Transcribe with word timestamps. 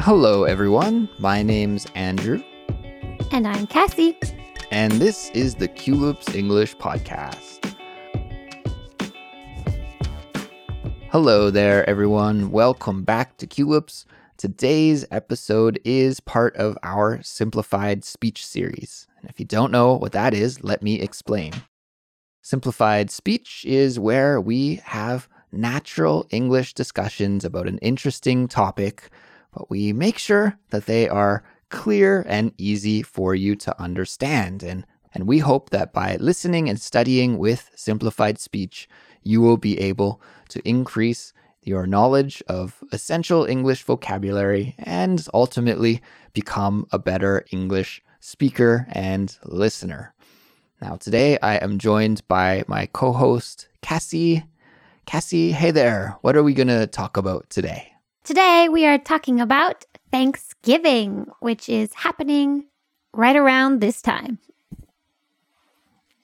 Hello, 0.00 0.44
everyone. 0.44 1.08
My 1.18 1.42
name's 1.42 1.86
Andrew, 1.94 2.42
And 3.32 3.46
I'm 3.46 3.66
Kassy. 3.66 4.16
and 4.70 4.92
this 4.92 5.30
is 5.30 5.54
the 5.56 5.68
Culips 5.68 6.34
English 6.34 6.76
Podcast. 6.76 7.58
Hello 11.10 11.50
there, 11.50 11.88
everyone. 11.88 12.50
Welcome 12.50 13.02
back 13.02 13.36
to 13.38 13.46
Culips. 13.46 14.04
Today's 14.36 15.04
episode 15.10 15.78
is 15.84 16.20
part 16.20 16.56
of 16.56 16.78
our 16.82 17.22
simplified 17.22 18.04
speech 18.04 18.46
series. 18.46 19.06
And 19.20 19.28
if 19.28 19.38
you 19.38 19.44
don't 19.44 19.72
know 19.72 19.94
what 19.94 20.12
that 20.12 20.32
is, 20.32 20.62
let 20.64 20.82
me 20.82 21.00
explain. 21.00 21.52
Simplified 22.42 23.10
speech 23.10 23.64
is 23.66 23.98
where 23.98 24.40
we 24.40 24.76
have 24.84 25.28
natural 25.52 26.26
English 26.30 26.72
discussions 26.74 27.44
about 27.44 27.66
an 27.68 27.78
interesting 27.78 28.48
topic, 28.48 29.10
but 29.52 29.70
we 29.70 29.92
make 29.92 30.18
sure 30.18 30.58
that 30.70 30.86
they 30.86 31.08
are 31.08 31.42
clear 31.68 32.24
and 32.28 32.52
easy 32.58 33.02
for 33.02 33.34
you 33.34 33.54
to 33.56 33.80
understand. 33.80 34.62
And, 34.62 34.86
and 35.14 35.26
we 35.26 35.38
hope 35.38 35.70
that 35.70 35.92
by 35.92 36.16
listening 36.16 36.68
and 36.68 36.80
studying 36.80 37.38
with 37.38 37.70
simplified 37.74 38.38
speech, 38.38 38.88
you 39.22 39.40
will 39.40 39.56
be 39.56 39.78
able 39.80 40.20
to 40.48 40.66
increase 40.68 41.32
your 41.62 41.86
knowledge 41.86 42.42
of 42.48 42.82
essential 42.92 43.44
English 43.44 43.82
vocabulary 43.82 44.74
and 44.78 45.26
ultimately 45.34 46.00
become 46.32 46.86
a 46.90 46.98
better 46.98 47.44
English 47.50 48.02
speaker 48.20 48.86
and 48.90 49.38
listener. 49.44 50.14
Now, 50.80 50.96
today 50.96 51.38
I 51.40 51.56
am 51.56 51.78
joined 51.78 52.26
by 52.28 52.64
my 52.66 52.86
co 52.86 53.12
host, 53.12 53.68
Kassy. 53.82 54.44
Kassy, 55.06 55.52
hey 55.52 55.70
there. 55.70 56.16
What 56.22 56.36
are 56.36 56.42
we 56.42 56.54
going 56.54 56.68
to 56.68 56.86
talk 56.86 57.16
about 57.16 57.50
today? 57.50 57.89
Today 58.30 58.68
we 58.68 58.86
are 58.86 58.96
talking 58.96 59.40
about 59.40 59.84
Thanksgiving, 60.12 61.26
which 61.40 61.68
is 61.68 61.92
happening 61.92 62.66
right 63.12 63.34
around 63.34 63.80
this 63.80 64.00
time. 64.00 64.38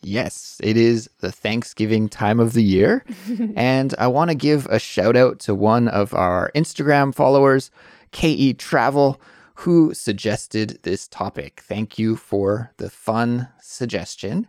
Yes, 0.03 0.61
it 0.63 0.77
is 0.77 1.11
the 1.19 1.33
Thanksgiving 1.33 2.09
time 2.09 2.39
of 2.39 2.53
the 2.53 2.63
year. 2.63 3.05
and 3.57 3.93
I 3.99 4.07
want 4.07 4.31
to 4.31 4.37
give 4.37 4.67
a 4.67 4.79
shout 4.79 5.17
out 5.17 5.41
to 5.41 5.55
one 5.57 5.89
of 5.89 6.15
our 6.15 6.53
Instagram 6.55 7.13
followers, 7.13 7.73
KE 8.13 8.53
Travel, 8.53 9.21
who 9.57 9.93
suggested 9.93 10.79
this 10.85 11.09
topic. 11.09 11.61
Thank 11.65 11.99
you 11.99 12.15
for 12.15 12.73
the 12.77 12.89
fun 12.89 13.49
suggestion. 13.61 14.47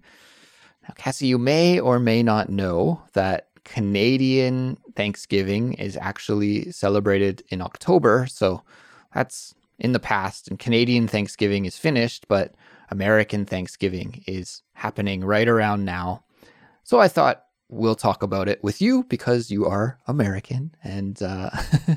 Now, 0.83 0.93
Kassy, 0.95 1.25
you 1.25 1.39
may 1.39 1.79
or 1.79 1.97
may 1.97 2.21
not 2.21 2.49
know 2.49 3.01
that 3.13 3.46
Canadian 3.67 4.77
Thanksgiving 4.95 5.73
is 5.73 5.97
actually 5.97 6.71
celebrated 6.71 7.43
in 7.49 7.61
October. 7.61 8.25
So 8.29 8.63
that's 9.13 9.53
in 9.77 9.91
the 9.91 9.99
past, 9.99 10.47
and 10.47 10.57
Canadian 10.57 11.07
Thanksgiving 11.07 11.65
is 11.65 11.77
finished, 11.77 12.27
but 12.29 12.55
American 12.89 13.45
Thanksgiving 13.45 14.23
is 14.25 14.63
happening 14.73 15.23
right 15.23 15.49
around 15.49 15.83
now. 15.83 16.23
So 16.83 16.99
I 16.99 17.09
thought 17.09 17.43
we'll 17.67 17.95
talk 17.95 18.23
about 18.23 18.47
it 18.47 18.63
with 18.63 18.81
you 18.81 19.03
because 19.03 19.51
you 19.51 19.65
are 19.65 19.99
American. 20.07 20.73
And 20.81 21.21
uh, 21.21 21.49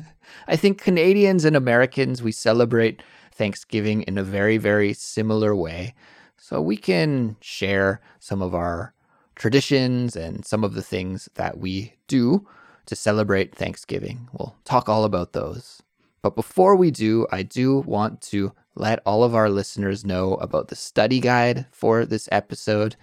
I 0.49 0.57
think 0.57 0.83
Canadians 0.83 1.45
and 1.45 1.55
Americans, 1.55 2.21
we 2.21 2.33
celebrate 2.33 3.01
Thanksgiving 3.33 4.03
in 4.03 4.19
a 4.19 4.25
very, 4.25 4.57
very 4.57 4.93
similar 4.93 5.55
way. 5.55 5.95
So 6.37 6.61
we 6.61 6.77
can 6.77 7.37
share 7.41 8.01
some 8.19 8.43
of 8.43 8.57
our 8.57 8.93
traditions 9.41 10.17
and 10.17 10.45
some 10.45 10.63
of 10.63 10.75
the 10.75 10.83
things 10.83 11.31
that 11.35 11.57
we 11.57 11.95
do 12.07 12.47
to 12.85 12.95
celebrate 12.95 13.55
Thanksgiving. 13.55 14.29
We'll 14.35 14.55
talk 14.67 14.87
all 14.87 15.05
about 15.05 15.33
those. 15.33 15.83
But 16.21 16.37
before 16.37 16.77
we 16.77 16.91
do, 16.91 17.27
I 17.33 17.43
do 17.43 17.79
want 17.79 18.21
to 18.33 18.53
let 18.75 19.01
all 19.07 19.25
of 19.25 19.35
our 19.35 19.49
listeners 19.49 20.05
know 20.05 20.35
about 20.35 20.69
the 20.69 20.77
study 20.77 21.21
guide 21.21 21.65
for 21.73 22.05
this 22.05 22.29
episode. 22.31 22.97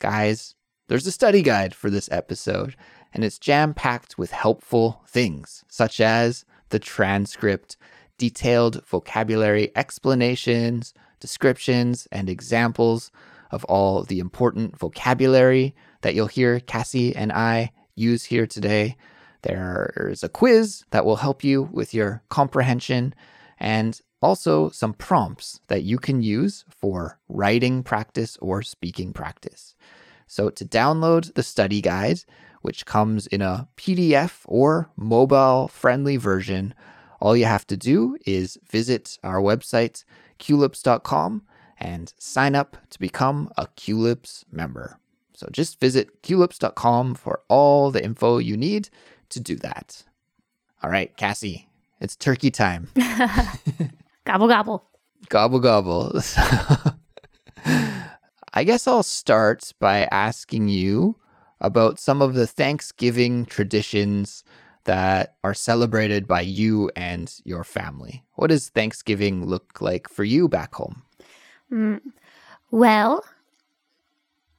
Guys, 0.00 0.56
there's 0.88 1.06
a 1.06 1.12
study 1.12 1.40
guide 1.40 1.72
for 1.72 1.88
this 1.88 2.08
episode, 2.10 2.74
and 3.14 3.22
it's 3.24 3.38
jam 3.38 3.72
packed 3.72 4.18
with 4.18 4.32
helpful 4.32 5.04
things, 5.06 5.64
such 5.68 6.00
as 6.00 6.44
the 6.70 6.80
transcript, 6.80 7.76
detailed 8.18 8.84
vocabulary 8.84 9.70
explanations, 9.76 10.92
descriptions, 11.20 12.08
and 12.10 12.28
examples 12.28 13.12
of 13.50 13.64
all 13.64 14.02
the 14.02 14.18
important 14.18 14.78
vocabulary 14.78 15.74
that 16.02 16.14
you'll 16.14 16.26
hear 16.26 16.60
Kassy 16.60 17.12
and 17.14 17.32
I 17.32 17.72
use 17.94 18.24
here 18.24 18.46
today. 18.46 18.96
There's 19.42 20.22
a 20.22 20.28
quiz 20.28 20.84
that 20.90 21.04
will 21.04 21.16
help 21.16 21.44
you 21.44 21.68
with 21.72 21.94
your 21.94 22.22
comprehension 22.28 23.14
and 23.58 24.00
also 24.22 24.70
some 24.70 24.94
prompts 24.94 25.60
that 25.68 25.82
you 25.82 25.98
can 25.98 26.22
use 26.22 26.64
for 26.68 27.18
writing 27.28 27.82
practice 27.82 28.36
or 28.40 28.62
speaking 28.62 29.12
practice. 29.12 29.74
So, 30.26 30.50
to 30.50 30.64
download 30.64 31.34
the 31.34 31.42
study 31.42 31.80
guide, 31.80 32.20
which 32.62 32.86
comes 32.86 33.28
in 33.28 33.42
a 33.42 33.68
PDF 33.76 34.40
or 34.46 34.90
mobile 34.96 35.68
friendly 35.68 36.16
version, 36.16 36.74
all 37.20 37.36
you 37.36 37.44
have 37.44 37.66
to 37.68 37.76
do 37.76 38.16
is 38.26 38.58
visit 38.68 39.18
our 39.22 39.40
website, 39.40 40.04
culips.com, 40.38 41.42
and 41.78 42.12
sign 42.18 42.54
up 42.54 42.76
to 42.90 42.98
become 42.98 43.50
a 43.56 43.66
Culips 43.66 44.44
member. 44.50 44.98
So, 45.34 45.48
just 45.52 45.80
visit 45.80 46.22
culips.com 46.22 47.14
for 47.14 47.42
all 47.48 47.90
the 47.90 48.02
info 48.02 48.38
you 48.38 48.56
need 48.56 48.88
to 49.28 49.40
do 49.40 49.56
that. 49.56 50.04
All 50.82 50.90
right, 50.90 51.14
Kassy, 51.16 51.66
it's 52.00 52.16
turkey 52.16 52.50
time. 52.50 52.88
Gobble, 54.24 54.48
gobble. 54.48 54.84
Gobble 55.28 55.60
gobble. 55.60 56.20
I 58.52 58.64
guess 58.64 58.86
I'll 58.88 59.02
start 59.02 59.72
by 59.78 60.08
asking 60.10 60.68
you 60.68 61.16
about 61.60 61.98
some 62.00 62.22
of 62.22 62.34
the 62.34 62.46
Thanksgiving 62.46 63.46
traditions 63.46 64.42
that 64.84 65.36
are 65.44 65.54
celebrated 65.54 66.26
by 66.26 66.40
you 66.40 66.90
and 66.96 67.32
your 67.44 67.64
family. 67.64 68.24
What 68.34 68.48
does 68.48 68.68
Thanksgiving 68.68 69.46
look 69.46 69.80
like 69.80 70.08
for 70.08 70.24
you 70.24 70.48
back 70.48 70.74
home? 70.74 71.02
Mm. 71.72 72.00
Well, 72.70 73.24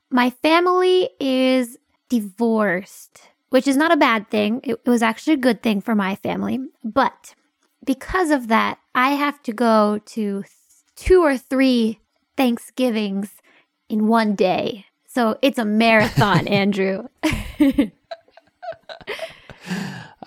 my 0.10 0.30
family 0.30 1.10
is 1.20 1.78
divorced, 2.10 3.22
which 3.50 3.68
is 3.68 3.78
not 3.78 3.92
a 3.92 3.98
bad 3.98 4.30
thing. 4.30 4.62
It, 4.64 4.80
it 4.86 4.90
was 4.90 5.02
actually 5.02 5.34
a 5.34 5.38
good 5.38 5.62
thing 5.62 5.82
for 5.82 5.96
my 5.96 6.16
family. 6.16 6.60
But 6.84 7.36
because 7.84 8.32
of 8.32 8.48
that, 8.48 8.80
I 8.96 9.12
have 9.12 9.42
to 9.44 9.54
go 9.54 10.00
to 10.06 10.42
th- 10.42 10.52
two 10.96 11.24
or 11.24 11.38
three 11.38 12.00
Thanksgivings 12.36 13.32
in 13.90 14.08
one 14.08 14.36
day. 14.36 14.86
So 15.08 15.38
it's 15.42 15.58
a 15.58 15.66
marathon, 15.66 16.48
Andrew. 16.48 17.08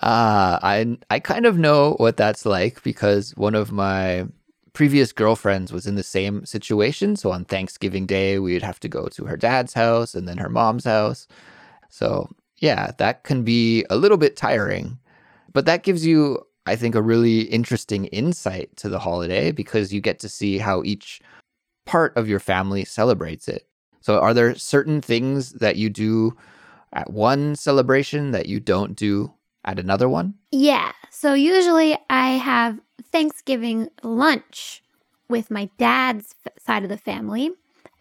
Uh, 0.01 0.57
I 0.63 0.97
I 1.11 1.19
kind 1.19 1.45
of 1.45 1.59
know 1.59 1.93
what 1.99 2.17
that's 2.17 2.43
like 2.43 2.81
because 2.81 3.35
one 3.37 3.53
of 3.53 3.71
my 3.71 4.25
previous 4.73 5.11
girlfriends 5.11 5.71
was 5.71 5.85
in 5.85 5.95
the 5.95 6.03
same 6.03 6.45
situation. 6.45 7.15
So 7.15 7.31
on 7.31 7.45
Thanksgiving 7.45 8.05
Day, 8.05 8.39
we'd 8.39 8.63
have 8.63 8.79
to 8.81 8.89
go 8.89 9.07
to 9.07 9.25
her 9.25 9.37
dad's 9.37 9.73
house 9.73 10.15
and 10.15 10.27
then 10.27 10.37
her 10.37 10.49
mom's 10.49 10.85
house. 10.85 11.27
So 11.89 12.29
yeah, 12.57 12.91
that 12.97 13.23
can 13.23 13.43
be 13.43 13.85
a 13.89 13.97
little 13.97 14.17
bit 14.17 14.37
tiring, 14.37 14.97
but 15.51 15.65
that 15.65 15.83
gives 15.83 16.05
you, 16.05 16.39
I 16.65 16.75
think, 16.75 16.95
a 16.95 17.01
really 17.01 17.41
interesting 17.41 18.05
insight 18.05 18.75
to 18.77 18.87
the 18.87 18.99
holiday 18.99 19.51
because 19.51 19.91
you 19.91 19.99
get 19.99 20.19
to 20.19 20.29
see 20.29 20.57
how 20.57 20.83
each 20.83 21.21
part 21.85 22.15
of 22.15 22.29
your 22.29 22.39
family 22.39 22.85
celebrates 22.85 23.47
it. 23.47 23.67
So 23.99 24.19
are 24.19 24.33
there 24.33 24.55
certain 24.55 25.01
things 25.01 25.53
that 25.53 25.75
you 25.75 25.89
do 25.89 26.37
at 26.93 27.11
one 27.11 27.55
celebration 27.55 28.31
that 28.31 28.45
you 28.47 28.59
don't 28.59 28.95
do 28.95 29.33
at 29.65 29.79
another 29.79 30.09
one? 30.09 30.35
Yeah. 30.51 30.91
So 31.09 31.33
usually 31.33 31.97
I 32.09 32.31
have 32.31 32.79
Thanksgiving 33.11 33.89
lunch 34.03 34.81
with 35.29 35.51
my 35.51 35.69
dad's 35.77 36.35
f- 36.45 36.53
side 36.61 36.83
of 36.83 36.89
the 36.89 36.97
family. 36.97 37.51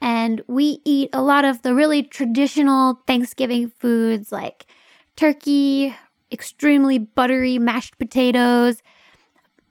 And 0.01 0.43
we 0.47 0.81
eat 0.85 1.11
a 1.12 1.23
lot 1.23 1.45
of 1.45 1.62
the 1.62 1.75
really 1.75 2.03
traditional 2.03 3.03
Thanksgiving 3.07 3.71
foods 3.79 4.33
like 4.33 4.67
turkey, 5.17 5.95
extremely 6.33 6.99
buttery 6.99 7.59
mashed 7.59 7.99
potatoes, 7.99 8.83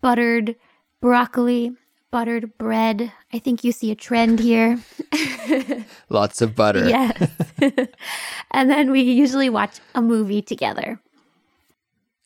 buttered 0.01 0.55
broccoli, 1.01 1.71
buttered 2.11 2.57
bread. 2.57 3.11
I 3.33 3.39
think 3.39 3.63
you 3.63 3.71
see 3.71 3.91
a 3.91 3.95
trend 3.95 4.39
here. 4.39 4.79
Lots 6.09 6.41
of 6.41 6.55
butter. 6.55 6.87
yes. 6.87 7.31
and 8.51 8.69
then 8.69 8.91
we 8.91 9.01
usually 9.01 9.49
watch 9.49 9.79
a 9.95 10.01
movie 10.01 10.41
together. 10.41 10.99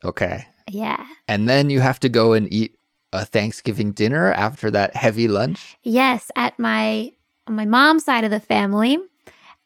Okay. 0.03 0.45
Yeah. 0.69 1.05
And 1.27 1.47
then 1.47 1.69
you 1.69 1.79
have 1.79 1.99
to 2.01 2.09
go 2.09 2.33
and 2.33 2.51
eat 2.51 2.77
a 3.11 3.25
Thanksgiving 3.25 3.91
dinner 3.91 4.33
after 4.33 4.71
that 4.71 4.95
heavy 4.95 5.27
lunch. 5.27 5.77
Yes, 5.83 6.31
at 6.35 6.57
my 6.57 7.11
on 7.47 7.55
my 7.55 7.65
mom's 7.65 8.05
side 8.05 8.23
of 8.23 8.31
the 8.31 8.39
family. 8.39 8.97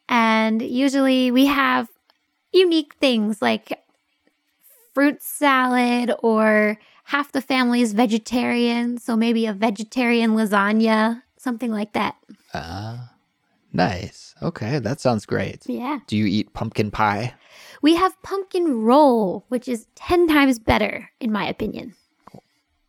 And 0.09 0.61
usually 0.61 1.31
we 1.31 1.45
have 1.47 1.89
unique 2.51 2.95
things 2.99 3.41
like 3.41 3.79
fruit 4.93 5.21
salad 5.21 6.11
or 6.23 6.77
half 7.03 7.31
the 7.31 7.41
family 7.41 7.81
is 7.81 7.93
vegetarian, 7.93 8.97
so 8.97 9.15
maybe 9.15 9.45
a 9.45 9.53
vegetarian 9.53 10.31
lasagna, 10.31 11.21
something 11.37 11.71
like 11.71 11.93
that. 11.93 12.15
Ah, 12.53 13.13
nice. 13.71 14.35
Okay, 14.41 14.79
that 14.79 14.99
sounds 14.99 15.25
great. 15.25 15.63
Yeah. 15.67 15.99
Do 16.07 16.17
you 16.17 16.25
eat 16.25 16.53
pumpkin 16.53 16.91
pie? 16.91 17.35
We 17.81 17.95
have 17.95 18.21
pumpkin 18.23 18.81
roll, 18.81 19.45
which 19.49 19.67
is 19.67 19.87
10 19.95 20.27
times 20.27 20.59
better, 20.59 21.09
in 21.19 21.31
my 21.31 21.47
opinion. 21.47 21.95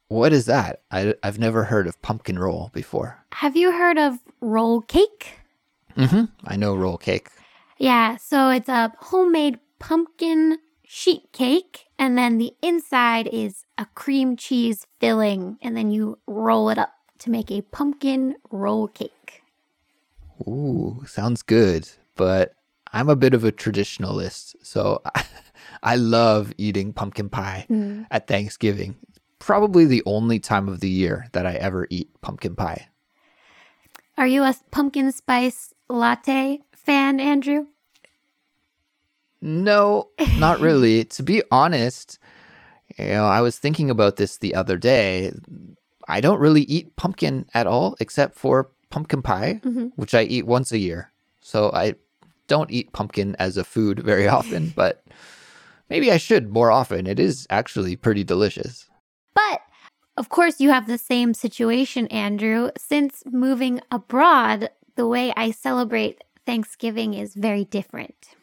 What 0.09 0.33
is 0.33 0.47
that? 0.47 0.81
I, 0.91 1.15
I've 1.23 1.39
never 1.39 1.65
heard 1.65 1.87
of 1.87 2.01
pumpkin 2.01 2.39
roll 2.39 2.71
before. 2.73 3.23
Have 3.33 3.57
you 3.57 3.73
heard 3.73 3.99
of 3.99 4.19
roll 4.41 4.81
cake? 4.81 5.39
Mm-hmm. 5.97 6.25
I 6.45 6.57
know 6.57 6.75
roll 6.75 6.97
cake. 6.97 7.29
Yeah, 7.77 8.17
so 8.17 8.49
it's 8.49 8.69
a 8.69 8.93
homemade 8.99 9.59
pumpkin 9.79 10.59
sheet 10.83 11.31
cake, 11.33 11.87
and 11.99 12.17
then 12.17 12.39
the 12.39 12.55
inside 12.63 13.29
is 13.31 13.65
a 13.77 13.87
cream 13.95 14.37
cheese 14.37 14.87
filling, 14.99 15.59
and 15.61 15.77
then 15.77 15.91
you 15.91 16.19
roll 16.27 16.71
it 16.71 16.79
up 16.79 16.95
to 17.19 17.31
make 17.31 17.51
a 17.51 17.61
pumpkin 17.61 18.37
roll 18.51 18.89
cake. 18.89 19.43
Ooh, 20.47 21.05
sounds 21.07 21.43
good. 21.43 21.89
But 22.17 22.55
I'm 22.93 23.09
a 23.09 23.17
bit 23.17 23.35
of 23.35 23.45
a 23.45 23.53
traditionalist, 23.53 24.55
so 24.63 25.03
I 25.83 25.97
love 25.97 26.53
eating 26.59 26.93
pumpkin 26.93 27.29
pie 27.29 27.67
Mm. 27.71 28.07
at 28.11 28.27
Thanksgiving. 28.27 28.97
Probably 29.39 29.85
the 29.85 30.03
only 30.07 30.39
time 30.41 30.69
of 30.69 30.81
the 30.81 30.89
year 30.89 31.27
that 31.33 31.47
I 31.47 31.55
ever 31.55 31.87
eat 31.91 32.09
pumpkin 32.23 32.57
pie. 32.57 32.89
Are 34.17 34.27
you 34.27 34.43
a 34.43 34.55
pumpkin 34.71 35.13
spice 35.13 35.73
latte 35.89 36.61
fan, 36.75 37.21
Andrew? 37.21 37.67
No, 39.41 40.09
not 40.39 40.61
really. 40.61 41.05
to 41.17 41.23
be 41.23 41.43
honest, 41.51 42.19
you 42.99 43.07
know, 43.07 43.27
I 43.27 43.41
was 43.41 43.59
thinking 43.59 43.91
about 43.91 44.17
this 44.17 44.39
the 44.39 44.55
other 44.55 44.77
day. 44.77 45.33
I 46.09 46.21
don't 46.21 46.41
really 46.41 46.63
eat 46.63 46.97
pumpkin 46.97 47.47
at 47.55 47.67
all 47.67 47.97
except 48.01 48.35
for 48.37 48.71
pumpkin 48.91 49.23
pie, 49.23 49.61
Mhm. 49.65 49.93
which 49.97 50.15
I 50.15 50.23
eat 50.23 50.47
once 50.47 50.73
a 50.73 50.79
year. 50.79 51.13
So 51.41 51.71
I 51.73 51.95
don't 52.49 52.71
eat 52.71 52.93
pumpkin 52.93 53.37
as 53.39 53.57
a 53.57 53.65
food 53.65 54.01
very 54.01 54.27
often, 54.27 54.73
but 54.77 55.05
maybe 55.89 56.11
I 56.11 56.17
should 56.17 56.53
more 56.53 56.71
often. 56.71 57.07
It 57.07 57.21
is 57.21 57.47
actually 57.51 57.97
pretty 57.97 58.25
delicious. 58.25 58.89
But 59.35 59.61
of 60.17 60.29
course, 60.31 60.61
you 60.61 60.71
have 60.71 60.89
the 60.89 60.99
same 60.99 61.33
situation, 61.33 62.09
Andrew. 62.09 62.71
Since 62.77 63.23
moving 63.27 63.81
abroad, 63.93 64.71
the 64.97 65.07
way 65.07 65.33
I 65.37 65.53
celebrate 65.53 66.25
Thanksgiving 66.45 67.15
is 67.15 67.35
very 67.35 67.65
different. 67.65 68.35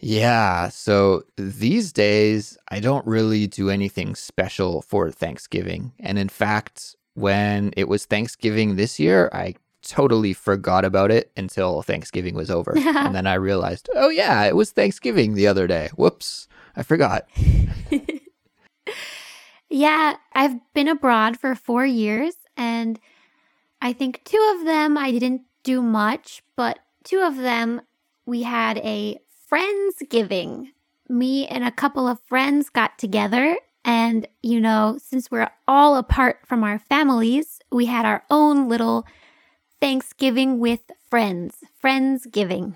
Yeah, 0.00 0.68
so 0.68 1.22
these 1.36 1.92
days 1.92 2.56
I 2.70 2.80
don't 2.80 3.06
really 3.06 3.46
do 3.46 3.68
anything 3.68 4.14
special 4.14 4.82
for 4.82 5.10
Thanksgiving. 5.10 5.92
And 5.98 6.18
in 6.18 6.28
fact, 6.28 6.96
when 7.14 7.72
it 7.76 7.88
was 7.88 8.04
Thanksgiving 8.04 8.76
this 8.76 9.00
year, 9.00 9.28
I 9.32 9.54
totally 9.82 10.32
forgot 10.32 10.84
about 10.84 11.10
it 11.10 11.30
until 11.36 11.82
Thanksgiving 11.82 12.34
was 12.34 12.50
over. 12.50 12.76
and 12.76 13.14
then 13.14 13.26
I 13.26 13.34
realized, 13.50 13.88
oh 13.94 14.08
yeah, 14.08 14.44
it 14.44 14.56
was 14.56 14.70
Thanksgiving 14.70 15.34
the 15.34 15.46
other 15.46 15.66
day. 15.66 15.88
Whoops, 15.96 16.48
I 16.76 16.82
forgot. 16.82 17.28
Yeah, 19.70 20.16
I've 20.32 20.56
been 20.72 20.88
abroad 20.88 21.38
for 21.38 21.54
four 21.54 21.84
years, 21.84 22.34
and 22.56 22.98
I 23.82 23.92
think 23.92 24.22
two 24.24 24.54
of 24.56 24.64
them 24.64 24.96
I 24.96 25.10
didn't 25.10 25.42
do 25.62 25.82
much, 25.82 26.42
but 26.56 26.78
two 27.04 27.20
of 27.20 27.36
them 27.36 27.82
we 28.24 28.42
had 28.42 28.78
a 28.78 29.18
Friendsgiving. 29.50 30.68
Me 31.08 31.46
and 31.46 31.64
a 31.64 31.70
couple 31.70 32.06
of 32.08 32.20
friends 32.20 32.70
got 32.70 32.98
together, 32.98 33.58
and 33.84 34.26
you 34.42 34.60
know, 34.60 34.98
since 35.02 35.30
we're 35.30 35.50
all 35.66 35.96
apart 35.96 36.40
from 36.46 36.64
our 36.64 36.78
families, 36.78 37.60
we 37.70 37.86
had 37.86 38.06
our 38.06 38.24
own 38.30 38.68
little 38.68 39.06
Thanksgiving 39.80 40.58
with 40.58 40.80
friends. 41.08 41.56
Friendsgiving. 41.82 42.74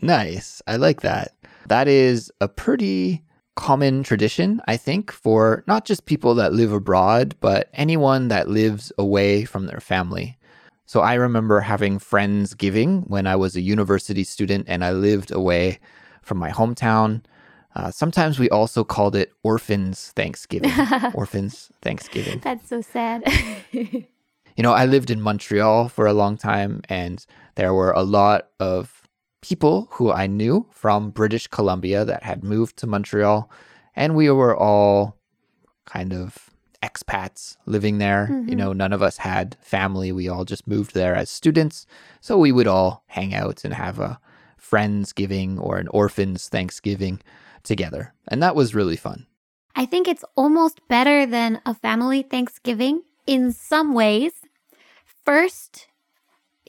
Nice. 0.00 0.62
I 0.66 0.76
like 0.76 1.00
that. 1.00 1.32
That 1.66 1.88
is 1.88 2.30
a 2.40 2.48
pretty 2.48 3.22
common 3.56 4.02
tradition, 4.02 4.60
I 4.68 4.76
think, 4.76 5.10
for 5.10 5.64
not 5.66 5.84
just 5.84 6.04
people 6.06 6.34
that 6.36 6.52
live 6.52 6.72
abroad, 6.72 7.34
but 7.40 7.68
anyone 7.72 8.28
that 8.28 8.48
lives 8.48 8.92
away 8.98 9.44
from 9.44 9.66
their 9.66 9.80
family. 9.80 10.36
So 10.84 11.00
I 11.00 11.14
remember 11.14 11.60
having 11.60 11.98
Friendsgiving 11.98 13.08
when 13.08 13.26
I 13.26 13.34
was 13.34 13.56
a 13.56 13.60
university 13.60 14.22
student 14.22 14.66
and 14.68 14.84
I 14.84 14.92
lived 14.92 15.32
away 15.32 15.80
from 16.22 16.38
my 16.38 16.50
hometown. 16.50 17.22
Uh, 17.74 17.90
sometimes 17.90 18.38
we 18.38 18.48
also 18.50 18.84
called 18.84 19.16
it 19.16 19.32
Orphans 19.42 20.12
Thanksgiving. 20.14 20.72
Orphans 21.14 21.70
Thanksgiving. 21.82 22.40
That's 22.40 22.68
so 22.68 22.80
sad. 22.80 23.24
You 24.56 24.62
know, 24.62 24.72
I 24.72 24.86
lived 24.86 25.10
in 25.10 25.20
Montreal 25.20 25.88
for 25.88 26.06
a 26.06 26.14
long 26.14 26.36
time, 26.38 26.80
and 26.88 27.24
there 27.56 27.74
were 27.74 27.92
a 27.92 28.02
lot 28.02 28.48
of 28.58 29.06
people 29.42 29.88
who 29.92 30.10
I 30.10 30.26
knew 30.26 30.66
from 30.70 31.10
British 31.10 31.46
Columbia 31.46 32.04
that 32.04 32.22
had 32.22 32.42
moved 32.42 32.78
to 32.78 32.86
Montreal, 32.86 33.50
and 33.94 34.16
we 34.16 34.30
were 34.30 34.56
all 34.56 35.18
kind 35.84 36.12
of 36.14 36.50
expats 36.82 37.56
living 37.66 37.98
there. 37.98 38.28
You 38.46 38.54
Mhm. 38.54 38.56
know, 38.56 38.72
none 38.72 38.92
of 38.92 39.02
us 39.02 39.18
had 39.18 39.56
family. 39.60 40.10
We 40.10 40.28
all 40.28 40.44
just 40.44 40.66
moved 40.66 40.94
there 40.94 41.14
as 41.14 41.28
students. 41.30 41.86
So 42.20 42.38
we 42.38 42.52
would 42.52 42.66
all 42.66 43.04
hang 43.08 43.34
out 43.34 43.64
and 43.64 43.74
have 43.74 43.98
a 43.98 44.18
Friendsgiving 44.58 45.60
or 45.60 45.76
an 45.76 45.88
Orphans 45.88 46.48
Thanksgiving 46.48 47.20
together. 47.62 48.14
And 48.28 48.42
that 48.42 48.56
was 48.56 48.74
really 48.74 48.96
fun. 48.96 49.26
I 49.74 49.86
think 49.86 50.08
it's 50.08 50.24
almost 50.34 50.80
better 50.88 51.26
than 51.26 51.60
a 51.66 51.74
family 51.74 52.22
Thanksgiving 52.22 53.02
in 53.26 53.52
some 53.52 53.92
ways. 53.94 54.32
First, 55.26 55.88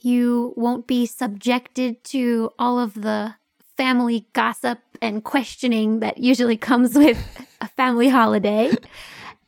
you 0.02 0.54
won't 0.58 0.88
be 0.88 1.06
subjected 1.06 2.04
to 2.06 2.52
all 2.58 2.80
of 2.80 2.96
the 2.96 3.36
family 3.78 4.28
gossip 4.34 4.80
and 5.00 5.24
questioning 5.24 6.00
that 6.00 6.18
usually 6.18 6.58
comes 6.58 6.96
with 6.96 7.20
a 7.62 7.68
family 7.68 8.10
holiday. 8.10 8.72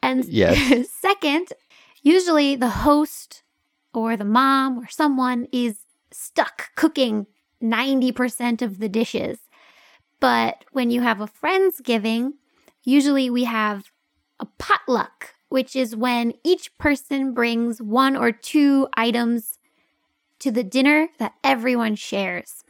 And 0.03 0.23
Yes. 0.25 0.89
second, 1.01 1.47
usually 2.03 2.55
the 2.55 2.69
host 2.69 3.41
or 3.95 4.15
the 4.15 4.25
mom 4.25 4.77
or 4.77 4.87
someone 4.87 5.47
is 5.51 5.79
stuck 6.11 6.69
cooking 6.75 7.25
90% 7.63 8.61
of 8.61 8.77
the 8.77 8.89
dishes. 8.89 9.39
But 10.19 10.65
when 10.71 10.91
you 10.91 11.01
have 11.01 11.19
a 11.19 11.27
Friendsgiving, 11.27 12.33
usually 12.83 13.29
we 13.31 13.45
have 13.45 13.85
a 14.39 14.45
potluck, 14.45 15.33
which 15.49 15.75
is 15.75 15.95
when 15.95 16.33
each 16.43 16.75
person 16.77 17.33
brings 17.33 17.81
one 17.81 18.15
or 18.15 18.31
two 18.31 18.87
items 18.95 19.59
to 20.39 20.51
the 20.51 20.63
dinner 20.63 21.09
that 21.17 21.33
everyone 21.43 21.95
shares. 21.95 22.63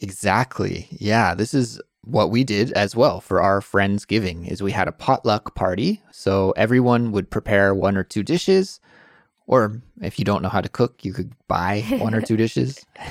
Exactly. 0.00 0.88
Yeah, 0.90 1.34
this 1.34 1.54
is 1.54 1.80
what 2.04 2.30
we 2.30 2.44
did 2.44 2.72
as 2.72 2.96
well 2.96 3.20
for 3.20 3.40
our 3.40 3.60
friendsgiving 3.60 4.48
is 4.48 4.62
we 4.62 4.72
had 4.72 4.88
a 4.88 4.92
potluck 4.92 5.54
party. 5.54 6.02
So 6.10 6.52
everyone 6.56 7.12
would 7.12 7.30
prepare 7.30 7.74
one 7.74 7.96
or 7.96 8.04
two 8.04 8.22
dishes 8.22 8.80
or 9.46 9.82
if 10.00 10.18
you 10.18 10.24
don't 10.24 10.42
know 10.42 10.48
how 10.48 10.60
to 10.60 10.68
cook, 10.68 11.04
you 11.04 11.12
could 11.12 11.32
buy 11.48 11.82
one 11.98 12.14
or 12.14 12.22
two 12.22 12.36
dishes. 12.44 12.84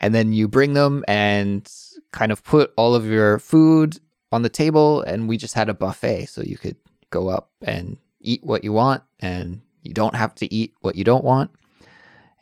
And 0.00 0.14
then 0.14 0.32
you 0.32 0.48
bring 0.48 0.74
them 0.74 1.04
and 1.08 1.68
kind 2.12 2.30
of 2.30 2.44
put 2.44 2.72
all 2.76 2.94
of 2.94 3.04
your 3.06 3.38
food 3.38 3.98
on 4.30 4.42
the 4.42 4.48
table 4.48 5.02
and 5.02 5.28
we 5.28 5.36
just 5.36 5.54
had 5.54 5.68
a 5.68 5.74
buffet 5.74 6.26
so 6.26 6.42
you 6.42 6.56
could 6.56 6.76
go 7.10 7.28
up 7.28 7.50
and 7.62 7.96
eat 8.20 8.44
what 8.44 8.64
you 8.64 8.72
want 8.72 9.02
and 9.20 9.60
you 9.82 9.94
don't 9.94 10.14
have 10.14 10.34
to 10.36 10.52
eat 10.52 10.74
what 10.80 10.96
you 10.96 11.04
don't 11.04 11.24
want. 11.24 11.50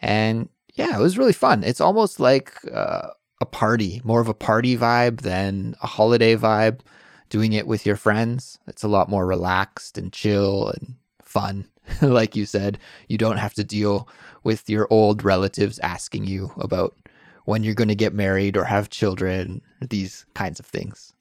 And 0.03 0.49
yeah, 0.75 0.97
it 0.97 1.01
was 1.01 1.19
really 1.19 1.33
fun. 1.33 1.65
It's 1.65 1.81
almost 1.81 2.21
like 2.21 2.53
uh, 2.73 3.09
a 3.41 3.47
party, 3.47 4.01
more 4.05 4.21
of 4.21 4.29
a 4.29 4.35
party 4.35 4.77
vibe 4.77 5.23
than 5.23 5.75
a 5.83 5.87
holiday 5.87 6.37
vibe. 6.37 6.81
Doing 7.29 7.55
it 7.55 7.67
with 7.67 7.85
your 7.85 7.97
friends, 7.97 8.59
it's 8.69 8.85
a 8.85 8.89
lot 8.89 9.09
more 9.09 9.27
relaxed 9.27 9.99
and 9.99 10.13
chill 10.13 10.69
and 10.69 10.95
fun. 11.23 11.67
like 12.03 12.37
you 12.37 12.47
said, 12.47 12.79
you 13.09 13.19
don't 13.19 13.39
have 13.39 13.55
to 13.55 13.65
deal 13.65 14.09
with 14.45 14.69
your 14.69 14.87
old 14.91 15.25
relatives 15.25 15.79
asking 15.81 16.25
you 16.25 16.53
about 16.57 16.97
when 17.45 17.63
you're 17.63 17.75
going 17.75 17.89
to 17.89 17.95
get 17.95 18.15
married 18.15 18.57
or 18.57 18.65
have 18.65 18.91
children, 18.91 19.63
these 19.81 20.27
kinds 20.35 20.61
of 20.61 20.67
things. 20.67 21.13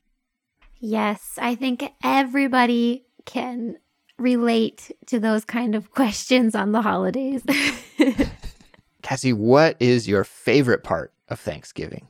Yes, 0.80 1.40
I 1.42 1.56
think 1.56 1.92
everybody 2.04 3.05
can 3.26 3.78
relate 4.18 4.92
to 5.08 5.20
those 5.20 5.44
kind 5.46 5.76
of 5.76 5.92
questions 5.92 6.56
on 6.56 6.72
the 6.72 6.82
holidays. 6.82 7.42
Kassy, 9.04 9.34
what 9.34 9.76
is 9.80 10.08
your 10.08 10.24
favorite 10.24 10.84
part 10.84 11.14
of 11.30 11.40
Thanksgiving? 11.40 12.08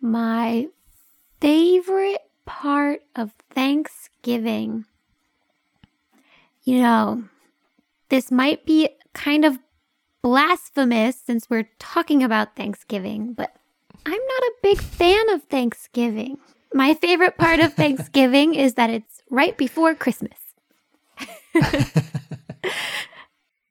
My 0.00 0.68
favorite 1.40 2.22
part 2.44 3.02
of 3.16 3.32
Thanksgiving. 3.50 4.84
You 6.64 6.82
know, 6.82 7.24
this 8.08 8.30
might 8.30 8.66
be 8.66 8.90
kind 9.14 9.44
of 9.44 9.58
blasphemous 10.22 11.16
since 11.24 11.48
we're 11.48 11.68
talking 11.78 12.22
about 12.22 12.56
Thanksgiving, 12.56 13.32
but 13.32 13.54
I'm 14.04 14.12
not 14.12 14.42
a 14.42 14.52
big 14.62 14.80
fan 14.80 15.30
of 15.30 15.42
Thanksgiving. 15.44 16.38
My 16.72 16.94
favorite 16.94 17.38
part 17.38 17.60
of 17.60 17.72
Thanksgiving 17.74 18.54
is 18.54 18.74
that 18.74 18.90
it's 18.90 19.22
right 19.30 19.56
before 19.56 19.94
Christmas. 19.94 20.37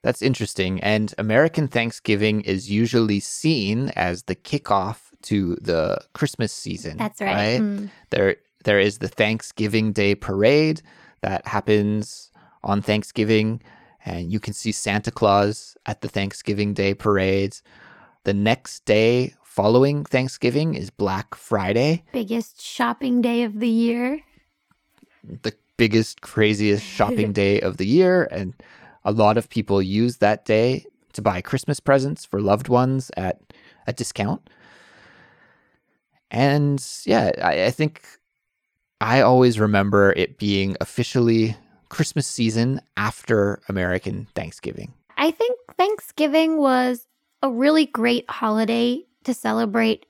That's 0.04 0.22
interesting. 0.22 0.80
And 0.82 1.14
American 1.18 1.68
Thanksgiving 1.68 2.42
is 2.42 2.70
usually 2.70 3.20
seen 3.20 3.90
as 3.96 4.24
the 4.24 4.36
kickoff 4.36 5.12
to 5.24 5.56
the 5.56 6.00
Christmas 6.14 6.54
season. 6.54 6.98
That's 6.98 7.20
right. 7.20 7.60
Mm. 7.60 7.90
There 8.12 8.38
there 8.64 8.80
is 8.80 9.00
the 9.00 9.08
Thanksgiving 9.08 9.92
Day 9.92 10.16
parade 10.16 10.82
that 11.22 11.46
happens 11.48 12.32
on 12.64 12.82
Thanksgiving 12.82 13.62
and 14.06 14.32
you 14.32 14.40
can 14.40 14.54
see 14.54 14.72
Santa 14.72 15.12
Claus 15.12 15.76
at 15.86 16.02
the 16.02 16.08
Thanksgiving 16.08 16.74
Day 16.74 16.94
parade. 16.94 17.58
The 18.24 18.34
next 18.34 18.86
day 18.86 19.36
following 19.44 20.06
Thanksgiving 20.06 20.76
is 20.76 20.90
Black 20.90 21.36
Friday. 21.36 22.04
Biggest 22.14 22.62
shopping 22.62 23.22
day 23.22 23.44
of 23.44 23.60
the 23.60 23.68
year. 23.68 24.22
The 25.24 25.54
biggest, 25.78 26.22
craziest 26.22 26.84
shopping 26.84 27.32
day 27.44 27.62
of 27.62 27.78
the 27.78 27.88
year. 27.88 28.28
And 28.32 28.54
a 29.06 29.12
lot 29.12 29.38
of 29.38 29.50
people 29.50 29.82
use 29.82 30.18
that 30.18 30.46
day 30.46 30.86
to 31.14 31.22
buy 31.22 31.42
Christmas 31.42 31.80
presents 31.80 32.26
for 32.26 32.42
loved 32.42 32.68
ones 32.68 33.10
at 33.16 33.40
a 33.88 33.94
discount. 33.94 34.50
And 36.30 36.86
yeah, 37.06 37.32
I, 37.42 37.66
I 37.66 37.72
think 37.72 38.04
I 39.00 39.22
always 39.22 39.60
remember 39.60 40.12
it 40.14 40.38
being 40.38 40.76
officially 40.82 41.56
Christmas 41.90 42.28
season 42.28 42.82
after 42.98 43.62
American 43.70 44.28
Thanksgiving. 44.36 44.94
I 45.16 45.32
think 45.32 45.58
Thanksgiving 45.78 46.58
was 46.58 47.08
a 47.42 47.50
really 47.50 47.86
great 47.86 48.30
holiday 48.30 49.04
to 49.24 49.34
celebrate 49.34 50.06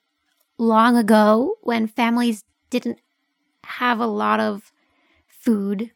long 0.57 0.97
ago 0.97 1.55
when 1.61 1.87
families 1.87 2.43
didn't 2.69 2.99
have 3.63 3.99
a 3.99 4.07
lot 4.07 4.39
of 4.39 4.71
food. 5.47 5.91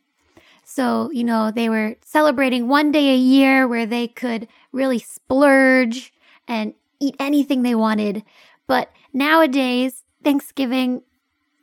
So, 0.63 1.11
you 1.11 1.25
know, 1.25 1.51
they 1.51 1.67
were 1.67 1.97
celebrating 2.05 2.69
one 2.69 2.93
day 2.93 3.13
a 3.13 3.17
year 3.17 3.67
where 3.67 3.85
they 3.85 4.07
could 4.07 4.47
really 4.71 4.99
splurge 4.99 6.13
and 6.47 6.73
eat 7.01 7.17
anything 7.19 7.61
they 7.61 7.75
wanted. 7.75 8.23
But 8.65 8.89
nowadays, 9.11 10.05
Thanksgiving 10.23 11.01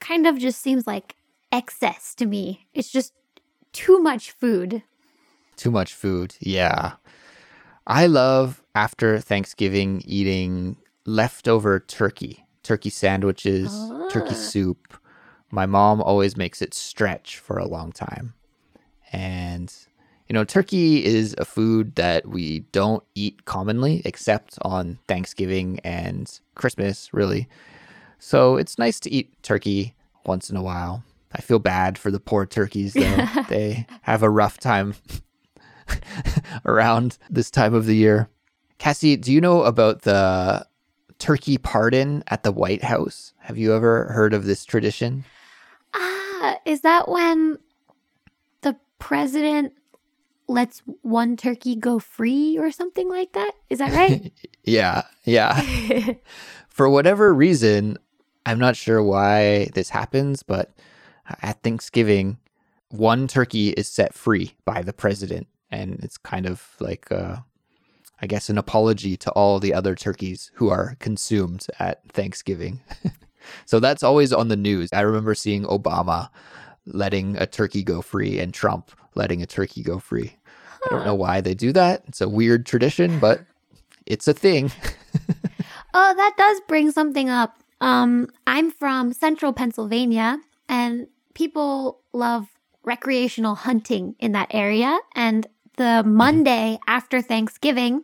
kind 0.01 0.27
of 0.27 0.37
just 0.37 0.61
seems 0.61 0.87
like 0.87 1.17
excess 1.51 2.15
to 2.17 2.27
me. 2.27 2.67
It's 2.75 2.93
just 2.93 3.15
too 3.73 4.01
much 4.01 4.33
food. 4.33 4.83
Too 5.57 5.71
much 5.71 5.95
food, 5.95 6.35
yeah. 6.41 6.93
I 7.87 8.07
love 8.07 8.63
after 8.75 9.19
Thanksgiving 9.19 10.03
eating 10.05 10.77
leftover 11.07 11.81
turkey, 11.81 12.45
turkey 12.63 12.91
sandwiches, 12.91 13.71
ah. 13.73 14.09
turkey 14.11 14.35
soup. 14.35 14.99
My 15.51 15.67
mom 15.67 16.03
always 16.03 16.37
makes 16.37 16.61
it 16.61 16.75
stretch 16.75 17.39
for 17.39 17.59
a 17.59 17.67
long 17.67 17.93
time. 17.93 18.35
And, 19.13 19.73
you 20.29 20.35
know, 20.35 20.45
turkey 20.45 21.05
is 21.05 21.35
a 21.39 21.45
food 21.45 21.95
that 21.95 22.27
we 22.27 22.61
don't 22.73 23.03
eat 23.15 23.45
commonly 23.47 24.03
except 24.05 24.59
on 24.63 24.99
Thanksgiving 25.09 25.81
and 25.85 26.39
Christmas, 26.55 27.13
really. 27.15 27.49
So 28.19 28.57
it's 28.57 28.79
nice 28.79 29.01
to 29.01 29.11
eat 29.11 29.43
turkey 29.43 29.95
once 30.27 30.51
in 30.51 30.57
a 30.57 30.63
while. 30.63 31.03
I 31.33 31.41
feel 31.41 31.59
bad 31.59 31.99
for 31.99 32.11
the 32.11 32.21
poor 32.21 32.47
turkeys, 32.47 32.95
though. 32.95 33.27
they 33.49 33.87
have 34.03 34.23
a 34.23 34.31
rough 34.31 34.59
time 34.59 34.95
around 36.65 37.19
this 37.31 37.51
time 37.51 37.75
of 37.75 37.87
the 37.87 37.97
year. 37.97 38.29
Kassy, 38.79 39.21
do 39.21 39.33
you 39.33 39.41
know 39.41 39.63
about 39.63 40.03
the 40.03 40.67
turkey 41.19 41.59
pardon 41.59 42.23
at 42.29 42.43
the 42.43 42.53
White 42.53 42.85
House? 42.85 43.33
Have 43.41 43.59
you 43.59 43.75
ever 43.75 44.05
heard 44.07 44.33
of 44.33 44.45
this 44.45 44.65
tradition? 44.65 45.25
Is 46.65 46.83
that 46.83 47.09
when 47.09 47.59
the 48.63 48.77
president 48.99 49.73
lets 50.49 50.81
one 51.03 51.37
turkey 51.37 51.77
go 51.77 51.99
free 51.99 52.59
or 52.59 52.71
something 52.71 53.09
like 53.09 53.33
that? 53.33 53.53
Is 53.69 53.79
that 53.79 53.93
right? 53.93 54.33
yeah, 54.65 55.03
yeah. 55.25 55.61
For 56.69 56.89
whatever 56.89 57.35
reason, 57.35 57.99
I'm 58.47 58.59
not 58.59 58.77
sure 58.77 59.03
why 59.03 59.69
this 59.75 59.91
happens, 59.91 60.43
but 60.43 60.73
at 61.43 61.63
Thanksgiving, 61.63 62.39
one 62.89 63.29
turkey 63.29 63.71
is 63.71 63.89
set 63.89 64.15
free 64.15 64.55
by 64.65 64.83
the 64.83 64.93
president. 64.93 65.49
And 65.71 66.01
it's 66.03 66.17
kind 66.17 66.47
of 66.47 66.77
like, 66.81 67.13
uh, 67.13 67.39
I 68.23 68.27
guess, 68.27 68.49
an 68.49 68.57
apology 68.57 69.17
to 69.19 69.31
all 69.33 69.61
the 69.61 69.75
other 69.75 69.95
turkeys 69.95 70.51
who 70.55 70.71
are 70.71 70.97
consumed 70.99 71.67
at 71.79 72.09
Thanksgiving. 72.11 72.81
so 73.67 73.81
that's 73.81 74.03
always 74.03 74.33
on 74.33 74.49
the 74.49 74.57
news. 74.57 74.91
I 74.93 75.01
remember 75.01 75.35
seeing 75.35 75.65
Obama 75.65 76.29
letting 76.87 77.37
a 77.37 77.47
turkey 77.47 77.83
go 77.83 78.01
free 78.03 78.39
and 78.39 78.53
Trump 78.55 78.91
letting 79.15 79.43
a 79.43 79.47
turkey 79.47 79.83
go 79.83 79.99
free. 79.99 80.37
Huh. 80.81 80.87
I 80.87 80.95
don't 80.95 81.05
know 81.05 81.15
why 81.15 81.41
they 81.41 81.55
do 81.55 81.73
that. 81.73 82.05
It's 82.07 82.21
a 82.21 82.29
weird 82.29 82.65
tradition, 82.65 83.19
but 83.19 83.41
it's 84.07 84.29
a 84.29 84.33
thing. 84.33 84.71
oh, 85.95 86.15
that 86.15 86.35
does 86.39 86.61
bring 86.67 86.91
something 86.91 87.29
up. 87.29 87.59
Um, 87.81 88.29
I'm 88.47 88.71
from 88.71 89.13
central 89.13 89.53
Pennsylvania, 89.53 90.39
and 90.69 91.07
people 91.35 92.01
love 92.13 92.47
recreational 92.85 93.55
hunting 93.55 94.15
in 94.19 94.33
that 94.33 94.49
area. 94.51 94.99
And 95.15 95.47
the 95.77 96.03
Monday 96.05 96.79
after 96.87 97.21
Thanksgiving, 97.21 98.03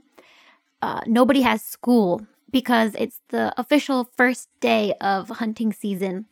uh, 0.82 1.00
nobody 1.06 1.40
has 1.42 1.62
school 1.62 2.26
because 2.54 2.94
it's 2.96 3.20
the 3.30 3.52
official 3.58 4.08
first 4.16 4.48
day 4.60 4.94
of 5.00 5.28
hunting 5.28 5.72
season. 5.72 6.24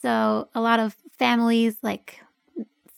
So 0.00 0.48
a 0.54 0.62
lot 0.62 0.80
of 0.80 0.96
families, 1.18 1.76
like 1.82 2.20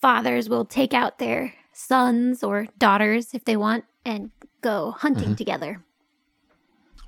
fathers, 0.00 0.48
will 0.48 0.64
take 0.64 0.94
out 0.94 1.18
their 1.18 1.52
sons 1.72 2.44
or 2.44 2.68
daughters 2.78 3.34
if 3.34 3.44
they 3.44 3.56
want 3.56 3.86
and 4.04 4.30
go 4.60 4.92
hunting 4.92 5.30
mm-hmm. 5.30 5.34
together. 5.34 5.82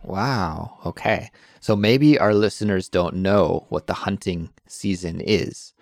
Wow. 0.03 0.79
Okay. 0.85 1.31
So 1.61 1.77
maybe 1.77 2.19
our 2.19 2.35
listeners 2.35 2.89
don't 2.89 3.15
know 3.15 3.67
what 3.69 3.87
the 3.87 3.95
hunting 3.95 4.51
season 4.67 5.21
is. 5.21 5.75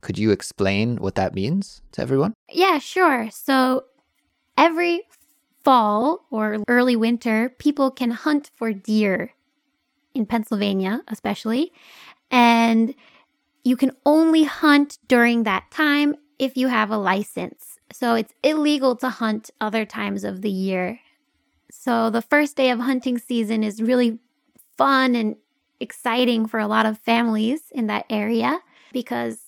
Could 0.00 0.16
you 0.16 0.30
explain 0.30 0.96
what 0.96 1.14
that 1.16 1.34
means 1.34 1.82
to 1.92 2.00
everyone? 2.00 2.32
Yeah, 2.50 2.78
sure. 2.78 3.28
So 3.30 3.84
every 4.56 5.02
fall 5.64 6.26
or 6.30 6.58
early 6.68 6.96
winter, 6.96 7.48
people 7.58 7.90
can 7.90 8.10
hunt 8.10 8.50
for 8.54 8.72
deer 8.72 9.32
in 10.14 10.26
Pennsylvania, 10.26 11.02
especially. 11.08 11.72
And 12.30 12.94
you 13.64 13.76
can 13.76 13.92
only 14.04 14.44
hunt 14.44 14.98
during 15.08 15.42
that 15.44 15.70
time 15.70 16.14
if 16.38 16.56
you 16.56 16.68
have 16.68 16.90
a 16.90 16.98
license. 16.98 17.78
So 17.92 18.14
it's 18.14 18.34
illegal 18.42 18.96
to 18.96 19.08
hunt 19.08 19.50
other 19.60 19.84
times 19.84 20.24
of 20.24 20.42
the 20.42 20.50
year. 20.50 21.00
So 21.70 22.10
the 22.10 22.22
first 22.22 22.56
day 22.56 22.70
of 22.70 22.80
hunting 22.80 23.18
season 23.18 23.62
is 23.62 23.82
really 23.82 24.18
fun 24.76 25.14
and 25.14 25.36
exciting 25.80 26.46
for 26.46 26.60
a 26.60 26.66
lot 26.68 26.86
of 26.86 26.98
families 26.98 27.62
in 27.70 27.86
that 27.88 28.06
area 28.10 28.60
because 28.92 29.38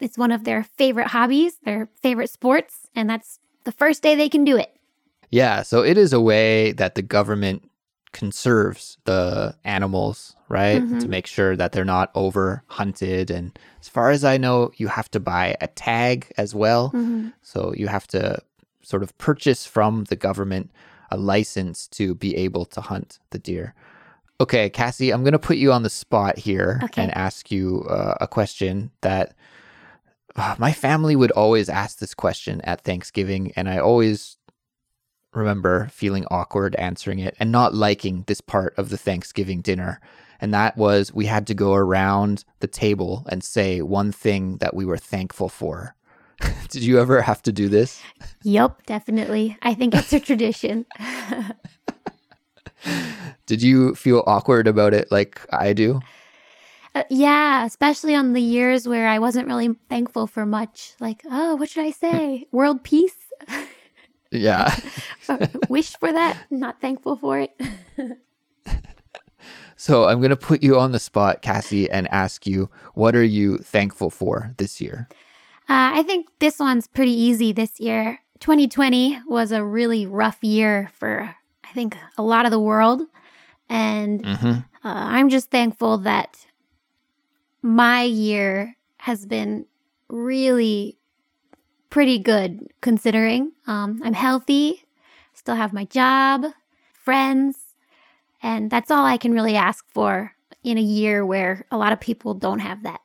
it's 0.00 0.18
one 0.18 0.32
of 0.32 0.44
their 0.44 0.64
favorite 0.64 1.08
hobbies, 1.08 1.58
their 1.64 1.88
favorite 2.02 2.30
sports, 2.30 2.88
and 2.94 3.08
that's 3.08 3.38
the 3.64 3.72
first 3.72 4.02
day 4.02 4.14
they 4.14 4.28
can 4.28 4.44
do 4.44 4.56
it. 4.56 4.71
Yeah, 5.32 5.62
so 5.62 5.82
it 5.82 5.98
is 5.98 6.12
a 6.12 6.20
way 6.20 6.72
that 6.72 6.94
the 6.94 7.02
government 7.02 7.68
conserves 8.12 8.98
the 9.04 9.56
animals, 9.64 10.36
right? 10.50 10.82
Mm-hmm. 10.82 10.98
To 10.98 11.08
make 11.08 11.26
sure 11.26 11.56
that 11.56 11.72
they're 11.72 11.86
not 11.86 12.10
over 12.14 12.62
hunted. 12.66 13.30
And 13.30 13.58
as 13.80 13.88
far 13.88 14.10
as 14.10 14.24
I 14.24 14.36
know, 14.36 14.70
you 14.76 14.88
have 14.88 15.10
to 15.12 15.20
buy 15.20 15.56
a 15.62 15.66
tag 15.68 16.30
as 16.36 16.54
well. 16.54 16.88
Mm-hmm. 16.90 17.28
So 17.40 17.72
you 17.74 17.88
have 17.88 18.06
to 18.08 18.42
sort 18.82 19.02
of 19.02 19.16
purchase 19.16 19.64
from 19.64 20.04
the 20.04 20.16
government 20.16 20.70
a 21.10 21.16
license 21.16 21.88
to 21.88 22.14
be 22.14 22.36
able 22.36 22.66
to 22.66 22.82
hunt 22.82 23.18
the 23.30 23.38
deer. 23.38 23.74
Okay, 24.38 24.68
Kassy, 24.68 25.12
I'm 25.12 25.22
going 25.22 25.32
to 25.32 25.38
put 25.38 25.56
you 25.56 25.72
on 25.72 25.82
the 25.82 25.90
spot 25.90 26.38
here 26.38 26.80
okay. 26.84 27.02
and 27.02 27.16
ask 27.16 27.50
you 27.50 27.86
uh, 27.88 28.16
a 28.20 28.28
question 28.28 28.90
that 29.00 29.34
uh, 30.36 30.56
my 30.58 30.72
family 30.72 31.16
would 31.16 31.30
always 31.32 31.68
ask 31.68 31.98
this 31.98 32.14
question 32.14 32.60
at 32.62 32.82
Thanksgiving, 32.82 33.52
and 33.56 33.68
I 33.68 33.78
always 33.78 34.36
remember 35.34 35.88
feeling 35.88 36.26
awkward 36.30 36.74
answering 36.76 37.18
it 37.18 37.34
and 37.38 37.50
not 37.50 37.74
liking 37.74 38.24
this 38.26 38.40
part 38.40 38.74
of 38.76 38.90
the 38.90 38.98
Thanksgiving 38.98 39.60
dinner. 39.60 40.00
And 40.40 40.52
that 40.52 40.76
was 40.76 41.14
we 41.14 41.26
had 41.26 41.46
to 41.48 41.54
go 41.54 41.74
around 41.74 42.44
the 42.60 42.66
table 42.66 43.24
and 43.28 43.44
say 43.44 43.80
one 43.80 44.12
thing 44.12 44.58
that 44.58 44.74
we 44.74 44.84
were 44.84 44.98
thankful 44.98 45.48
for. 45.48 45.94
Did 46.68 46.82
you 46.82 47.00
ever 47.00 47.22
have 47.22 47.42
to 47.42 47.52
do 47.52 47.68
this? 47.68 48.02
Yep, 48.42 48.86
definitely. 48.86 49.56
I 49.62 49.74
think 49.74 49.94
it's 49.94 50.12
a 50.12 50.20
tradition. 50.20 50.86
Did 53.46 53.62
you 53.62 53.94
feel 53.94 54.24
awkward 54.26 54.66
about 54.66 54.94
it 54.94 55.12
like 55.12 55.40
I 55.52 55.72
do? 55.72 56.00
Uh, 56.94 57.04
yeah, 57.08 57.64
especially 57.64 58.14
on 58.14 58.34
the 58.34 58.42
years 58.42 58.86
where 58.86 59.08
I 59.08 59.18
wasn't 59.18 59.46
really 59.46 59.70
thankful 59.88 60.26
for 60.26 60.44
much. 60.44 60.92
Like, 61.00 61.22
oh, 61.30 61.56
what 61.56 61.70
should 61.70 61.84
I 61.84 61.90
say? 61.90 62.46
World 62.52 62.84
peace? 62.84 63.16
yeah. 64.32 64.74
Wish 65.68 65.96
for 65.98 66.12
that, 66.12 66.38
not 66.50 66.80
thankful 66.80 67.16
for 67.16 67.38
it. 67.38 67.54
so 69.76 70.04
I'm 70.04 70.18
going 70.18 70.30
to 70.30 70.36
put 70.36 70.62
you 70.62 70.78
on 70.78 70.92
the 70.92 70.98
spot, 70.98 71.42
Kassy, 71.42 71.88
and 71.90 72.08
ask 72.12 72.46
you, 72.46 72.70
what 72.94 73.14
are 73.14 73.24
you 73.24 73.58
thankful 73.58 74.10
for 74.10 74.54
this 74.58 74.80
year? 74.80 75.08
Uh, 75.68 75.94
I 75.94 76.02
think 76.02 76.26
this 76.38 76.58
one's 76.58 76.86
pretty 76.88 77.12
easy 77.12 77.52
this 77.52 77.80
year. 77.80 78.20
2020 78.40 79.20
was 79.26 79.52
a 79.52 79.64
really 79.64 80.06
rough 80.06 80.42
year 80.42 80.90
for, 80.94 81.34
I 81.64 81.72
think, 81.72 81.96
a 82.18 82.22
lot 82.22 82.44
of 82.44 82.50
the 82.50 82.60
world. 82.60 83.02
And 83.68 84.24
hmm 84.24 84.58
uh, 84.84 84.88
I'm 84.88 85.28
just 85.28 85.50
thankful 85.50 85.98
that 85.98 86.46
my 87.62 88.02
year 88.02 88.76
has 88.98 89.26
been 89.26 89.66
really 90.08 90.98
pretty 91.92 92.18
good 92.18 92.66
considering. 92.80 93.52
Um, 93.66 94.00
I'm 94.02 94.14
healthy, 94.14 94.82
still 95.34 95.56
have 95.56 95.74
my 95.74 95.84
job, 95.84 96.46
friends, 96.94 97.58
and 98.42 98.70
that's 98.70 98.90
all 98.90 99.04
I 99.04 99.18
can 99.18 99.34
really 99.34 99.56
ask 99.56 99.84
for 99.92 100.32
in 100.64 100.78
a 100.78 100.82
year 100.82 101.24
where 101.26 101.66
a 101.70 101.76
lot 101.76 101.92
of 101.92 102.00
people 102.00 102.32
don't 102.32 102.60
have 102.60 102.82
that. 102.84 103.02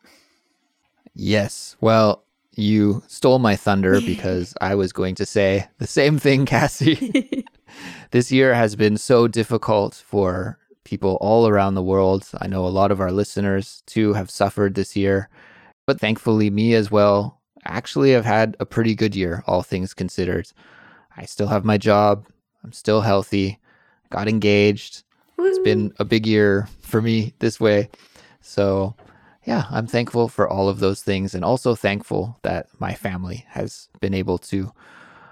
Yes. 1.13 1.75
Well, 1.81 2.23
you 2.55 3.03
stole 3.07 3.39
my 3.39 3.57
thunder 3.57 3.99
because 4.05 4.53
I 4.61 4.73
was 4.75 4.93
going 4.93 5.15
to 5.15 5.25
say 5.25 5.67
the 5.79 5.87
same 5.87 6.17
thing, 6.17 6.45
Kassy. 6.45 7.43
this 8.11 8.31
year 8.31 8.53
has 8.53 8.77
been 8.77 8.95
so 8.95 9.27
difficult 9.27 9.95
for 9.95 10.59
people 10.85 11.17
all 11.19 11.49
around 11.49 11.73
the 11.73 11.83
world. 11.83 12.25
I 12.39 12.47
know 12.47 12.65
a 12.65 12.69
lot 12.69 12.91
of 12.91 13.01
our 13.01 13.11
listeners 13.11 13.83
too 13.85 14.13
have 14.13 14.31
suffered 14.31 14.75
this 14.75 14.95
year, 14.95 15.27
but 15.85 15.99
thankfully, 15.99 16.49
me 16.49 16.73
as 16.73 16.89
well. 16.89 17.36
Actually, 17.67 18.15
I've 18.15 18.25
had 18.25 18.55
a 18.59 18.65
pretty 18.65 18.95
good 18.95 19.15
year, 19.15 19.43
all 19.45 19.61
things 19.61 19.93
considered. 19.93 20.51
I 21.17 21.25
still 21.25 21.47
have 21.47 21.65
my 21.65 21.77
job. 21.77 22.25
I'm 22.63 22.71
still 22.71 23.01
healthy. 23.01 23.59
Got 24.09 24.27
engaged. 24.27 25.03
It's 25.37 25.59
been 25.59 25.93
a 25.99 26.05
big 26.05 26.25
year 26.25 26.67
for 26.81 27.01
me 27.01 27.33
this 27.39 27.59
way. 27.59 27.89
So, 28.41 28.95
yeah, 29.43 29.65
I'm 29.69 29.85
thankful 29.85 30.29
for 30.29 30.47
all 30.47 30.69
of 30.69 30.79
those 30.79 31.03
things 31.03 31.35
and 31.35 31.43
also 31.43 31.75
thankful 31.75 32.39
that 32.43 32.67
my 32.79 32.93
family 32.93 33.45
has 33.49 33.89
been 33.99 34.13
able 34.13 34.37
to 34.39 34.71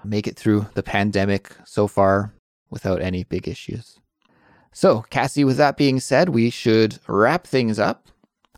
make 0.04 0.26
it 0.26 0.36
through 0.36 0.66
the 0.74 0.82
pandemic 0.82 1.56
so 1.64 1.88
far 1.88 2.32
without 2.70 3.00
any 3.00 3.24
big 3.24 3.48
issues. 3.48 3.98
So, 4.72 5.04
Kassy, 5.10 5.44
with 5.44 5.56
that 5.56 5.76
being 5.76 6.00
said, 6.00 6.28
we 6.28 6.50
should 6.50 6.98
wrap 7.08 7.46
things 7.46 7.78
up. 7.78 8.08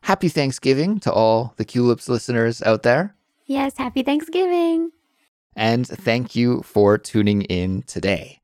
Happy 0.02 0.28
Thanksgiving 0.28 0.99
to 1.00 1.12
all 1.12 1.54
the 1.56 1.64
Culips 1.64 2.08
listeners 2.08 2.61
out 2.62 2.82
there. 2.82 3.14
Yes, 3.48 3.78
happy 3.78 4.02
Thanksgiving. 4.02 4.90
And 5.56 5.86
thank 5.86 6.36
you 6.36 6.60
for 6.60 6.98
tuning 6.98 7.42
in 7.42 7.80
today. 7.84 8.42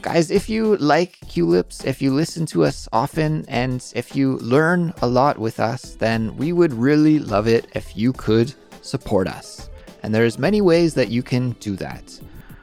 Guys, 0.00 0.30
if 0.30 0.48
you 0.48 0.78
like 0.78 1.18
Culips, 1.26 1.84
if 1.84 2.00
you 2.00 2.10
listen 2.10 2.46
to 2.46 2.64
us 2.64 2.88
often, 2.94 3.44
and 3.48 3.84
if 3.94 4.16
you 4.16 4.38
learn 4.38 4.94
a 5.02 5.06
lot 5.06 5.36
with 5.36 5.60
us, 5.60 5.94
then 5.96 6.34
we 6.38 6.54
would 6.54 6.72
really 6.72 7.18
love 7.18 7.46
it 7.46 7.66
if 7.74 7.94
you 7.94 8.14
could 8.14 8.54
support 8.80 9.28
us. 9.28 9.68
And 10.02 10.14
there's 10.14 10.38
many 10.38 10.62
ways 10.62 10.94
that 10.94 11.10
you 11.10 11.22
can 11.22 11.50
do 11.60 11.76
that. 11.76 12.18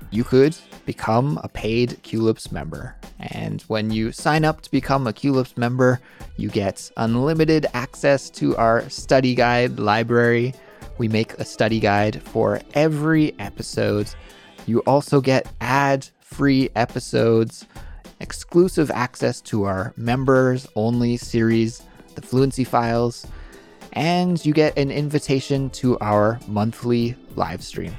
You 0.09 0.23
could 0.23 0.57
become 0.85 1.39
a 1.43 1.47
paid 1.47 1.91
Culips 2.03 2.51
member. 2.51 2.95
And 3.19 3.61
when 3.63 3.91
you 3.91 4.11
sign 4.11 4.45
up 4.45 4.61
to 4.61 4.71
become 4.71 5.07
a 5.07 5.13
Culips 5.13 5.57
member, 5.57 5.99
you 6.37 6.49
get 6.49 6.91
unlimited 6.97 7.65
access 7.73 8.29
to 8.31 8.55
our 8.57 8.89
study 8.89 9.35
guide 9.35 9.79
library. 9.79 10.53
We 10.97 11.07
make 11.07 11.33
a 11.33 11.45
study 11.45 11.79
guide 11.79 12.21
for 12.23 12.61
every 12.73 13.37
episode. 13.39 14.09
You 14.65 14.79
also 14.81 15.21
get 15.21 15.51
ad 15.61 16.07
free 16.21 16.69
episodes, 16.75 17.65
exclusive 18.19 18.89
access 18.91 19.41
to 19.41 19.63
our 19.65 19.93
members 19.97 20.67
only 20.75 21.17
series, 21.17 21.83
the 22.15 22.21
Fluency 22.21 22.63
Files, 22.63 23.25
and 23.93 24.43
you 24.45 24.53
get 24.53 24.77
an 24.77 24.91
invitation 24.91 25.69
to 25.71 25.97
our 25.99 26.39
monthly 26.47 27.15
live 27.35 27.63
stream. 27.63 27.95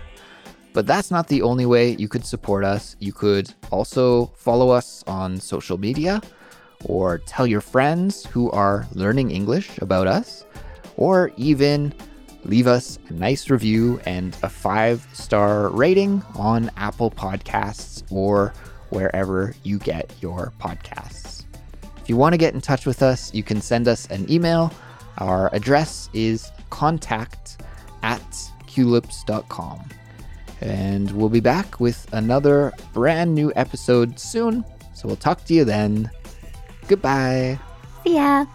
But 0.74 0.86
that's 0.86 1.10
not 1.10 1.28
the 1.28 1.40
only 1.40 1.66
way 1.66 1.92
you 1.92 2.08
could 2.08 2.26
support 2.26 2.64
us. 2.64 2.96
You 2.98 3.12
could 3.12 3.54
also 3.70 4.26
follow 4.34 4.70
us 4.70 5.04
on 5.06 5.38
social 5.38 5.78
media 5.78 6.20
or 6.84 7.18
tell 7.18 7.46
your 7.46 7.60
friends 7.60 8.26
who 8.26 8.50
are 8.50 8.86
learning 8.92 9.30
English 9.30 9.78
about 9.78 10.06
us, 10.06 10.44
or 10.96 11.32
even 11.36 11.94
leave 12.44 12.66
us 12.66 12.98
a 13.08 13.12
nice 13.14 13.48
review 13.48 14.00
and 14.04 14.36
a 14.42 14.48
five 14.48 15.06
star 15.12 15.68
rating 15.70 16.22
on 16.34 16.70
Apple 16.76 17.10
Podcasts 17.10 18.02
or 18.10 18.52
wherever 18.90 19.54
you 19.62 19.78
get 19.78 20.12
your 20.20 20.52
podcasts. 20.60 21.44
If 22.02 22.08
you 22.10 22.16
want 22.16 22.34
to 22.34 22.38
get 22.38 22.52
in 22.52 22.60
touch 22.60 22.84
with 22.84 23.02
us, 23.02 23.32
you 23.32 23.42
can 23.42 23.60
send 23.60 23.88
us 23.88 24.06
an 24.08 24.30
email. 24.30 24.72
Our 25.18 25.54
address 25.54 26.10
is 26.12 26.50
contact 26.68 27.62
at 28.02 28.20
culips.com. 28.66 29.88
And 30.60 31.10
we'll 31.12 31.28
be 31.28 31.40
back 31.40 31.80
with 31.80 32.06
another 32.12 32.72
brand 32.92 33.34
new 33.34 33.52
episode 33.56 34.18
soon. 34.18 34.64
So 34.94 35.08
we'll 35.08 35.16
talk 35.16 35.44
to 35.46 35.54
you 35.54 35.64
then. 35.64 36.10
Goodbye. 36.88 37.58
See 38.04 38.16
ya. 38.16 38.46